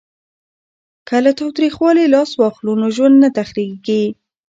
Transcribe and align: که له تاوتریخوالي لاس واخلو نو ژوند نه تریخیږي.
که 1.07 1.15
له 1.25 1.31
تاوتریخوالي 1.39 2.05
لاس 2.13 2.31
واخلو 2.35 2.73
نو 2.81 2.87
ژوند 2.95 3.15
نه 3.23 3.29
تریخیږي. 3.35 4.03